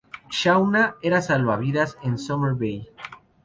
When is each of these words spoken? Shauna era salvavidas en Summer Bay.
Shauna 0.35 0.95
era 1.03 1.21
salvavidas 1.21 1.95
en 2.01 2.17
Summer 2.17 2.55
Bay. 2.55 2.87